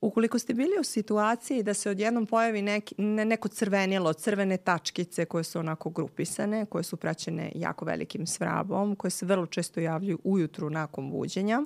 [0.00, 5.24] Ukoliko ste bili u situaciji da se odjednom pojavi neki, ne, neko crvenilo, crvene tačkice
[5.24, 10.18] koje su onako grupisane, koje su praćene jako velikim svrabom, koje se vrlo često javljaju
[10.24, 11.62] ujutru nakon buđenja,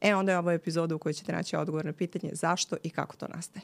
[0.00, 3.16] e onda je ovo epizoda u kojoj ćete naći odgovor na pitanje zašto i kako
[3.16, 3.62] to nastaje.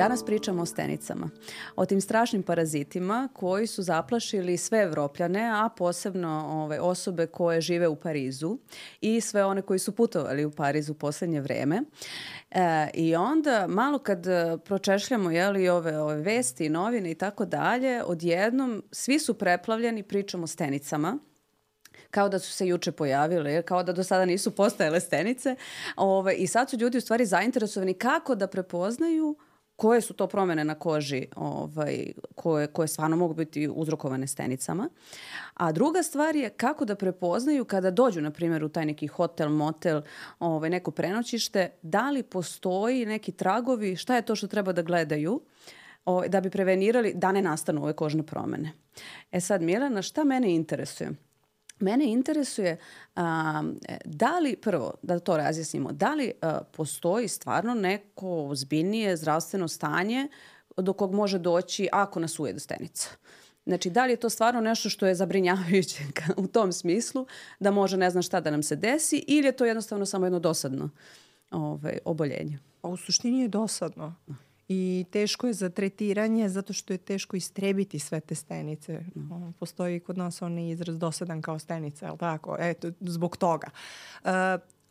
[0.00, 1.30] Danas pričamo o stenicama,
[1.76, 7.88] o tim strašnim parazitima koji su zaplašili sve evropljane, a posebno ove, osobe koje žive
[7.88, 8.58] u Parizu
[9.00, 11.82] i sve one koji su putovali u Parizu u poslednje vreme.
[12.50, 18.04] E, I onda malo kad e, pročešljamo jeli, ove, ove vesti, novine i tako dalje,
[18.04, 21.18] odjednom svi su preplavljeni pričom o stenicama
[22.10, 25.56] kao da su se juče pojavile, kao da do sada nisu postajale stenice.
[25.96, 29.49] Ove, I sad su ljudi u stvari zainteresovani kako da prepoznaju uh,
[29.80, 34.88] koje su to promene na koži ovaj, koje, koje stvarno mogu biti uzrokovane stenicama.
[35.54, 39.48] A druga stvar je kako da prepoznaju kada dođu, na primjer, u taj neki hotel,
[39.48, 40.02] motel,
[40.38, 45.40] ovaj, neko prenoćište, da li postoji neki tragovi, šta je to što treba da gledaju
[46.04, 48.72] ovaj, da bi prevenirali da ne nastanu ove kožne promene.
[49.32, 51.10] E sad, Milena, šta mene interesuje?
[51.80, 52.76] Mene interesuje
[53.16, 53.62] a,
[54.04, 60.28] da li, prvo, da to razjasnimo, da li a, postoji stvarno neko ozbiljnije zdravstveno stanje
[60.76, 63.08] do kog može doći ako nas ujede stenica.
[63.66, 66.02] Znači, da li je to stvarno nešto što je zabrinjavajuće
[66.36, 67.26] u tom smislu,
[67.60, 70.38] da može ne znam šta da nam se desi, ili je to jednostavno samo jedno
[70.38, 70.90] dosadno
[71.50, 72.58] ovaj, oboljenje?
[72.82, 74.14] A u suštini je dosadno
[74.72, 79.00] i teško je za tretiranje zato što je teško istrebiti sve te stenice.
[79.16, 79.52] Mm.
[79.58, 82.56] Postoji kod nas onaj izraz dosadan kao stenica, je li tako?
[82.60, 83.70] Eto, zbog toga.
[84.24, 84.30] Uh,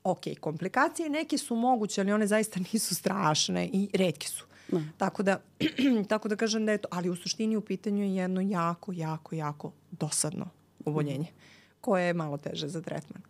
[0.03, 4.45] ok, komplikacije neke su moguće, ali one zaista nisu strašne i redke su.
[4.73, 4.77] Mm.
[4.97, 5.41] Tako da,
[6.09, 9.35] tako da kažem da je to, ali u suštini u pitanju je jedno jako, jako,
[9.35, 10.49] jako dosadno
[10.85, 11.35] uboljenje, mm.
[11.81, 13.21] koje je malo teže za tretman.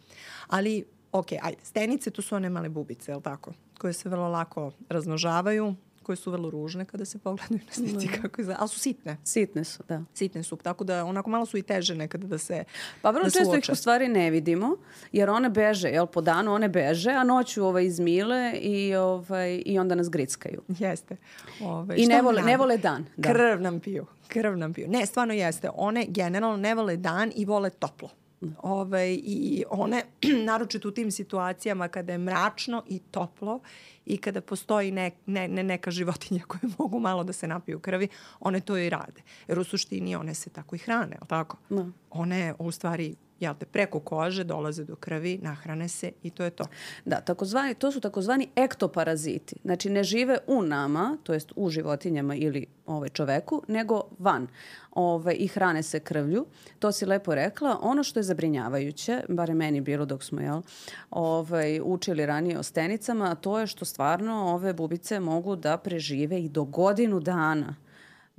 [0.47, 3.53] Ali, ok, ajde, stenice, to su one male bubice, je li tako?
[3.77, 5.75] Koje se vrlo lako razmnožavaju,
[6.09, 8.21] koje su vrlo ružne kada se pogledaju na slici da.
[8.21, 9.17] kako izgleda, ali su sitne.
[9.23, 10.03] Sitne su, da.
[10.13, 12.63] Sitne su, tako da onako malo su i teže nekada da se
[13.01, 14.75] Pa vrlo da često ih u stvari ne vidimo,
[15.11, 19.79] jer one beže, jel, po danu one beže, a noću ovaj, izmile i, ovaj, i
[19.79, 20.61] onda nas grickaju.
[20.67, 21.17] Jeste.
[21.61, 23.05] Ovaj, I ne vole, ne vole dan.
[23.17, 23.29] Da.
[23.29, 24.05] Krv nam piju.
[24.27, 24.87] Krv nam piju.
[24.87, 25.69] Ne, stvarno jeste.
[25.75, 28.09] One generalno ne vole dan i vole toplo.
[28.57, 30.03] Ovaj, I one,
[30.45, 33.59] naročito u tim situacijama kada je mračno i toplo
[34.05, 38.07] i kada postoji ne, ne, ne neka životinja koje mogu malo da se napiju krvi,
[38.39, 39.21] one to i rade.
[39.47, 41.57] Jer u suštini one se tako i hrane, ali tako?
[41.69, 41.91] No.
[42.09, 46.49] One u stvari jel te, preko kože dolaze do krvi, nahrane se i to je
[46.49, 46.65] to.
[47.05, 49.55] Da, takozvani, to su takozvani ektoparaziti.
[49.63, 54.47] Znači ne žive u nama, to jest u životinjama ili ovaj, čoveku, nego van
[54.91, 56.45] ovaj, i hrane se krvlju.
[56.79, 57.79] To si lepo rekla.
[57.81, 60.61] Ono što je zabrinjavajuće, bare meni bilo dok smo jel,
[61.09, 66.49] ovaj, učili ranije o stenicama, to je što stvarno ove bubice mogu da prežive i
[66.49, 67.75] do godinu dana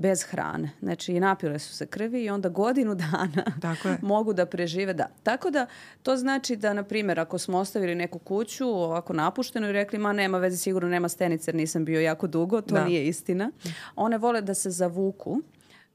[0.01, 0.71] bez hrane.
[0.83, 3.99] Znači, napile su se krvi i onda godinu dana Tako je.
[4.03, 4.95] mogu da prežive.
[4.95, 5.07] Da.
[5.23, 5.67] Tako da,
[6.03, 10.13] to znači da, na primjer, ako smo ostavili neku kuću ovako napuštenu i rekli, ma
[10.13, 12.85] nema veze, sigurno nema stenice, jer nisam bio jako dugo, to da.
[12.85, 13.51] nije istina.
[13.97, 15.31] One vole da se zavuku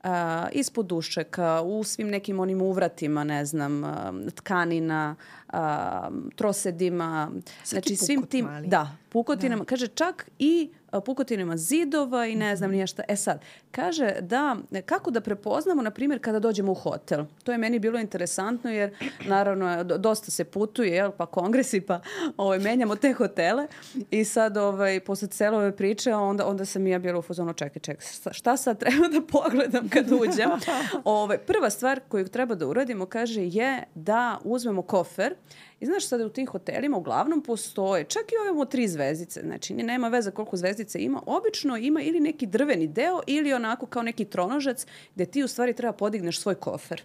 [0.05, 0.09] uh,
[0.51, 3.89] ispod dušeka, u svim nekim onim uvratima, ne znam, uh,
[4.35, 5.15] tkanina,
[5.53, 5.59] uh,
[6.35, 7.31] trosedima,
[7.65, 8.67] znači svim tim, mali.
[8.67, 9.65] da, pukotinama, da.
[9.65, 10.69] kaže čak i
[11.01, 13.03] pukotinama zidova i ne znam nije šta.
[13.07, 13.41] E sad,
[13.71, 17.25] kaže da, kako da prepoznamo, na primjer, kada dođemo u hotel.
[17.43, 18.95] To je meni bilo interesantno jer,
[19.25, 22.01] naravno, dosta se putuje, jel, pa kongresi, pa
[22.37, 23.67] ovaj, menjamo te hotele
[24.11, 27.79] i sad, ovaj, posle cele ove priče, onda, onda sam ja bila u fazonu, čekaj,
[27.79, 30.49] čekaj, šta sad treba da pogledam kad uđem?
[31.03, 35.34] ovaj, prva stvar koju treba da uradimo, kaže, je da uzmemo kofer
[35.79, 40.07] I znaš, sada u tim hotelima uglavnom postoje, čak i ove tri zvezdice, znači nema
[40.07, 44.85] veze koliko zvezdice ima, obično ima ili neki drveni deo ili onako kao neki tronožac
[45.15, 47.03] gde ti u stvari treba podigneš svoj kofer.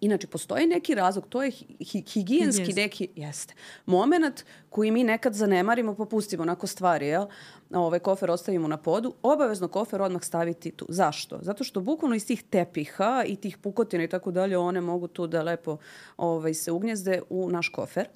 [0.00, 3.54] Inače, postoji neki razlog, to je hi higijenski neki, jeste,
[3.86, 7.26] moment koji mi nekad zanemarimo pa pustimo onako stvari, jel?
[7.74, 10.86] Ove, kofer ostavimo na podu, obavezno kofer odmah staviti tu.
[10.88, 11.38] Zašto?
[11.42, 15.26] Zato što bukvalno iz tih tepiha i tih pukotina i tako dalje, one mogu tu
[15.26, 15.76] da lepo
[16.16, 18.08] ovaj, se ugnjezde u naš kofer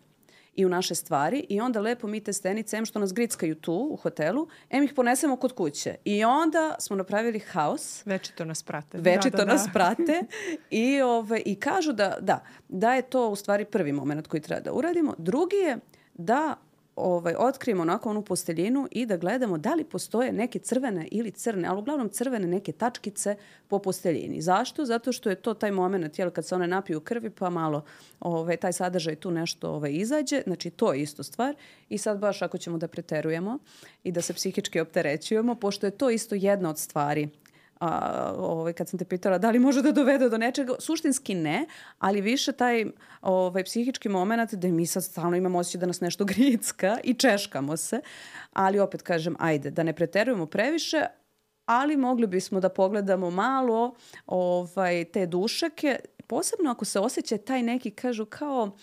[0.56, 3.88] i u naše stvari i onda lepo mi te stenice, em što nas grickaju tu
[3.90, 5.94] u hotelu, em ih ponesemo kod kuće.
[6.04, 8.06] I onda smo napravili haos.
[8.06, 8.98] Večito nas prate.
[8.98, 9.70] Večito da, da, nas da.
[9.72, 10.22] prate
[10.70, 14.60] i, ove, i kažu da, da, da je to u stvari prvi moment koji treba
[14.60, 15.14] da uradimo.
[15.18, 15.78] Drugi je
[16.14, 16.56] da
[16.96, 21.68] ovaj, otkrijemo onako onu posteljinu i da gledamo da li postoje neke crvene ili crne,
[21.68, 23.36] ali uglavnom crvene neke tačkice
[23.68, 24.40] po posteljini.
[24.42, 24.84] Zašto?
[24.84, 27.84] Zato što je to taj moment, jel, kad se one napiju krvi pa malo
[28.20, 31.54] ovaj, taj sadržaj tu nešto ovaj, izađe, znači to je isto stvar.
[31.88, 33.58] I sad baš ako ćemo da preterujemo
[34.04, 37.28] i da se psihički opterećujemo, pošto je to isto jedna od stvari
[37.80, 41.66] a, ovaj, kad sam te pitala da li može da dovede do nečega, suštinski ne,
[41.98, 42.84] ali više taj
[43.22, 47.76] ovaj, psihički moment da mi sad stalno imamo osjećaj da nas nešto gricka i češkamo
[47.76, 48.00] se,
[48.52, 51.06] ali opet kažem, ajde, da ne preterujemo previše,
[51.66, 53.94] ali mogli bismo da pogledamo malo
[54.26, 58.76] ovaj, te dušake, posebno ako se osjeća taj neki, kažu, kao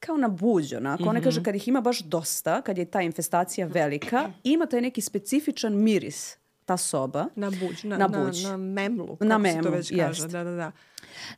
[0.00, 1.02] kao na buđ, onako.
[1.02, 1.10] Mm -hmm.
[1.10, 5.00] One kaže kad ih ima baš dosta, kad je ta infestacija velika, ima taj neki
[5.00, 6.39] specifičan miris
[6.70, 7.26] ta soba.
[7.36, 8.42] Na buđ, na, na, buđ.
[8.44, 10.22] na, na memlu, kako na memlu, se to već kaže.
[10.22, 10.32] jest.
[10.32, 10.72] Da, da, da.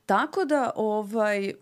[0.06, 1.52] Tako da, ovaj,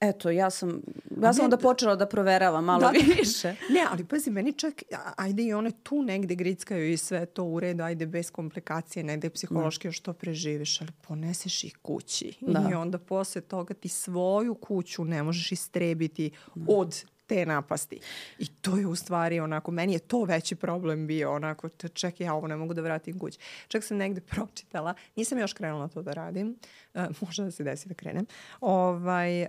[0.00, 0.82] eto, ja sam,
[1.22, 2.98] ja sam onda počela da proveravam malo Da, da.
[3.18, 3.54] više.
[3.74, 4.82] Ne, ali pazi, meni čak,
[5.16, 9.30] ajde i one tu negde grickaju i sve to u redu, ajde bez komplikacije, negde
[9.30, 12.32] psihološki još to preživiš, ali poneseš ih kući.
[12.40, 12.68] Da.
[12.70, 16.30] I onda posle toga ti svoju kuću ne možeš istrebiti
[16.66, 18.00] od te napasti.
[18.38, 22.34] I to je u stvari onako, meni je to veći problem bio, onako, čekaj, ja
[22.34, 23.38] ovo ne mogu da vratim kući.
[23.68, 26.56] Čak sam negde pročitala, nisam još krenula to da radim,
[26.94, 28.26] uh, možda da se desi da krenem,
[28.60, 29.48] ovaj, uh,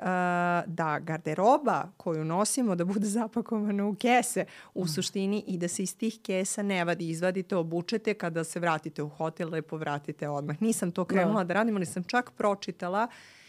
[0.66, 5.98] da garderoba koju nosimo da bude zapakovana u kese u suštini i da se iz
[5.98, 10.62] tih kesa ne vadi, izvadite, obučete, kada se vratite u hotel, lepo vratite odmah.
[10.62, 13.43] Nisam to krenula da, radim, ali sam čak pročitala e,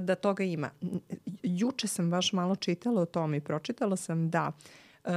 [0.00, 0.70] da toga ima.
[1.42, 4.52] Juče sam baš malo čitala o tome i pročitala sam da
[5.04, 5.10] e,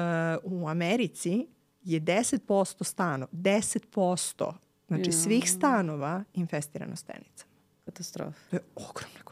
[0.43, 1.47] u Americi
[1.83, 4.53] je 10% stanova, 10%
[4.87, 7.51] znači svih stanova infestirano stenicama.
[7.85, 8.39] Katastrofa.
[8.49, 9.22] To je ogromna.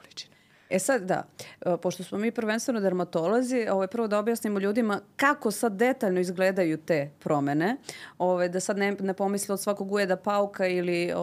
[0.71, 1.23] E sad, da,
[1.61, 6.77] e, pošto smo mi prvenstveno dermatolozi, ovaj, prvo da objasnimo ljudima kako sad detaljno izgledaju
[6.77, 7.77] te promene,
[8.17, 11.21] ovaj, da sad ne, ne pomisle od svakog ujeda pauka ili o,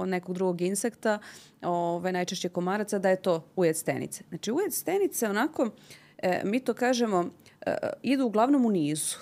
[0.00, 1.18] o nekog drugog insekta,
[1.62, 4.24] ovaj, najčešće komaraca, da je to ujed stenice.
[4.28, 5.70] Znači, ujed stenice, onako,
[6.18, 7.24] e, mi to kažemo,
[7.66, 9.16] e, idu uglavnom u nizu.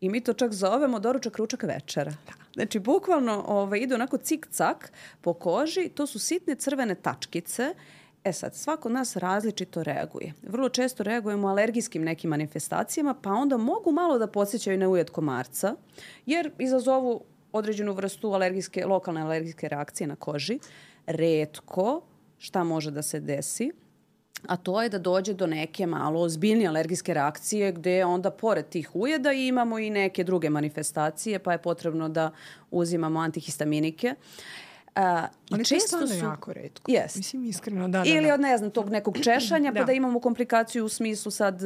[0.00, 2.12] I mi to čak zovemo doručak, ručak, večera.
[2.54, 5.88] Znači, bukvalno ovaj, ide onako cik-cak po koži.
[5.88, 7.74] To su sitne crvene tačkice.
[8.26, 10.32] E sad, svako nas različito reaguje.
[10.42, 15.74] Vrlo često reagujemo alergijskim nekim manifestacijama, pa onda mogu malo da podsjećaju na ujed komarca,
[16.26, 20.58] jer izazovu određenu vrstu alergijske, lokalne alergijske reakcije na koži.
[21.06, 22.02] Redko
[22.38, 23.72] šta može da se desi,
[24.46, 28.90] a to je da dođe do neke malo ozbiljnije alergijske reakcije gde onda pored tih
[28.94, 32.30] ujeda imamo i neke druge manifestacije pa je potrebno da
[32.70, 34.08] uzimamo antihistaminike.
[34.08, 34.14] A,
[35.50, 36.14] i Ali često su...
[36.24, 36.90] jako redko.
[36.92, 37.16] Jest.
[37.16, 38.34] Mislim, iskreno, da, da, Ili da.
[38.34, 39.84] od, ne znam, tog nekog češanja, pa Da.
[39.84, 41.60] da imamo komplikaciju u smislu sad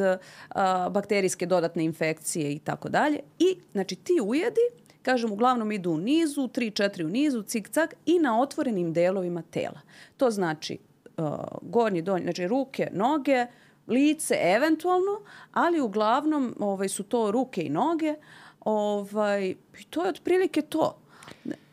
[0.49, 3.21] a, bakterijske dodatne infekcije i tako dalje.
[3.39, 4.61] I, znači, ti ujedi,
[5.03, 9.81] kažem, uglavnom idu u nizu, 3-4 u nizu, cik-cak i na otvorenim delovima tela.
[10.17, 10.79] To znači
[11.17, 13.47] a, gornji, donji, znači ruke, noge,
[13.89, 15.21] lice eventualno,
[15.53, 18.15] ali uglavnom ovaj, su to ruke i noge.
[18.61, 19.49] Ovaj,
[19.81, 20.99] I to je otprilike to.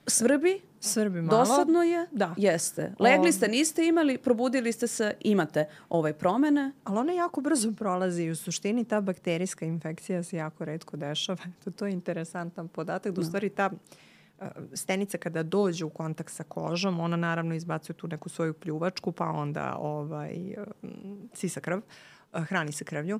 [0.07, 1.39] Svrbi, Srbi malo.
[1.39, 2.07] Dosadno je?
[2.11, 2.33] Da.
[2.37, 2.93] Jeste.
[2.99, 6.71] Legli ste, niste imali, probudili ste se, imate ovaj promene.
[6.83, 11.43] Ali ona jako brzo prolazi i u suštini ta bakterijska infekcija se jako redko dešava.
[11.63, 16.33] To, to je interesantan podatak da u stvari ta uh, stenica kada dođe u kontakt
[16.33, 21.77] sa kožom, ona naravno izbacuje tu neku svoju pljuvačku, pa onda ovaj, um, sisa krv,
[21.77, 23.19] uh, hrani se krvlju.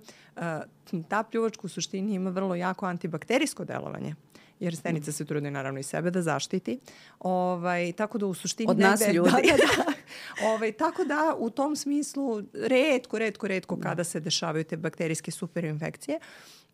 [1.08, 4.16] Ta pljuvačka u suštini ima vrlo jako antibakterijsko delovanje
[4.60, 6.80] jer stenica se trudi naravno i sebe da zaštiti.
[7.20, 8.72] Ovaj, tako da u suštini...
[8.72, 9.32] Od nas negde- ljudi.
[9.48, 9.97] Da, da, da.
[10.46, 16.20] Ovaj, tako da u tom smislu redko, redko, redko kada se dešavaju te bakterijske superinfekcije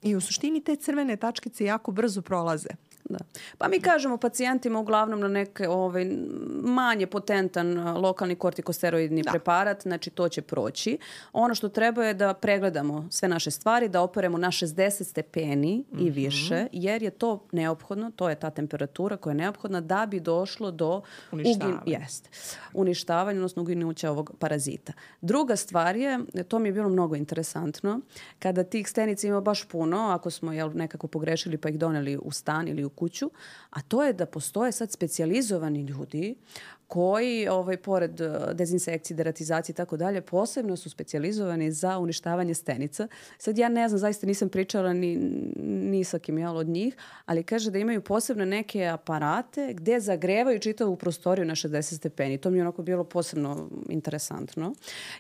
[0.02, 2.70] i u suštini te crvene tačkice jako brzo prolaze.
[3.06, 3.18] Da.
[3.58, 6.06] Pa mi kažemo pacijentima uglavnom na neke ovaj,
[6.54, 10.98] manje potentan lokalni kortikosteroidni preparat, znači to će proći.
[11.34, 16.10] Ono što treba je da pregledamo sve naše stvari, da operemo na 60 stepeni i
[16.10, 20.72] više, jer je to neophodno, to je ta temperatura koja je neophodna da bi došlo
[20.72, 21.78] do Uništavanja.
[21.78, 22.30] ugin- Jeste.
[22.74, 24.94] Uništavanja, odnosno uginuća ovog parazita.
[25.22, 28.00] Druga stvar je, to mi je bilo mnogo interesantno,
[28.40, 32.32] kada tih stenica ima baš puno, ako smo jel, nekako pogrešili pa ih doneli u
[32.32, 33.32] stan ili u kuću,
[33.70, 36.36] a to je da postoje sad specijalizovani ljudi
[36.94, 43.08] koji, ovaj, pored eh, dezinsekcije, deratizacije i tako dalje, posebno su specijalizovani za uništavanje stenica.
[43.38, 45.16] Sad ja ne znam, zaista nisam pričala ni,
[45.66, 46.96] ni sa kim od njih,
[47.26, 52.38] ali kaže da imaju posebno neke aparate gde zagrevaju čitavu prostoriju na 60 stepeni.
[52.38, 54.74] To mi je onako bilo posebno interesantno.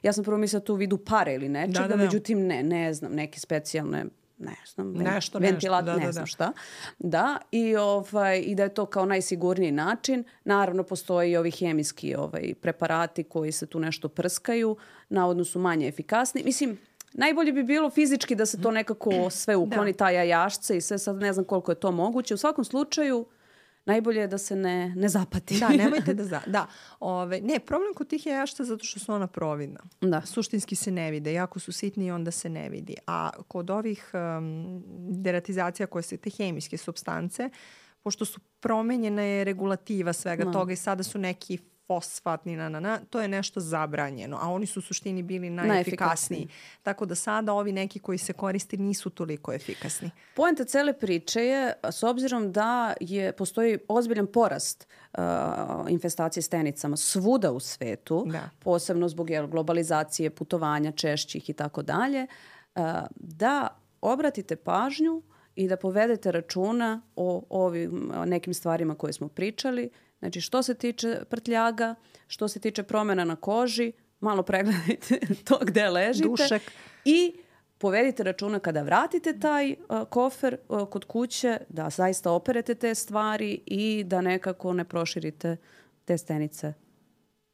[0.04, 2.04] Ja sam prvo mislila tu vidu pare ili nečega, Da, da, da.
[2.04, 4.06] međutim ne, ne znam, neke specijalne
[4.38, 6.28] ne znam, nešto, ventilat, nešto, da, ne da, znam da.
[6.28, 6.52] šta.
[7.00, 10.24] Da, i, ovaj, i da je to kao najsigurniji način.
[10.44, 14.78] Naravno, postoje i ovi hemijski ovaj, preparati koji se tu nešto prskaju.
[15.10, 16.42] Navodno su manje efikasni.
[16.46, 16.78] Mislim,
[17.14, 19.98] najbolje bi bilo fizički da se to nekako sve ukloni, Da.
[19.98, 22.34] ta jajašce i sve sad ne znam koliko je to moguće.
[22.34, 23.26] U svakom slučaju,
[23.86, 25.60] najbolje je da se ne, ne zapati.
[25.60, 26.42] Da, nemojte da za...
[26.48, 26.68] Da,
[27.00, 29.80] ove, ne, problem kod tih jajašca zato što su ona providna.
[30.02, 30.22] Da.
[30.22, 31.34] Suštinski se ne vide.
[31.34, 32.96] Jako su sitni i onda se ne vidi.
[33.08, 37.50] A kod ovih um, deratizacija koje se te hemijske substance,
[38.02, 40.52] pošto su promenjena je regulativa svega Da.
[40.52, 44.66] toga i sada su neki fosfatni, na, na, na, to je nešto zabranjeno, a oni
[44.66, 45.76] su u suštini bili najefikasniji.
[45.76, 46.48] Najefikasniji.
[46.84, 50.12] Tako da sada ovi neki koji se koristi nisu toliko efikasni.
[50.36, 54.88] Poenta cele priče je, s obzirom da je, postoji ozbiljan porast
[55.18, 55.20] uh,
[55.90, 58.50] infestacije stenicama svuda u svetu, Da.
[58.60, 62.28] posebno zbog jel, globalizacije, putovanja češćih i tako dalje,
[62.76, 62.84] uh,
[63.16, 63.68] da
[64.02, 65.22] obratite pažnju
[65.56, 69.90] i da povedete računa o ovim o nekim stvarima koje smo pričali.
[70.24, 71.96] Znači, što se tiče prtljaga,
[72.28, 76.28] što se tiče promjena na koži, malo pregledajte to gde ležite.
[76.28, 76.62] Dušek.
[77.06, 77.36] I
[77.78, 83.62] povedite računa kada vratite taj uh, kofer uh, kod kuće, da zaista operete te stvari
[83.66, 85.58] i da nekako ne proširite
[86.06, 86.74] te stenice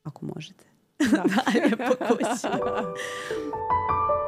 [0.04, 0.66] ako možete.
[1.00, 1.24] Da.
[1.36, 2.48] Dalje po kući.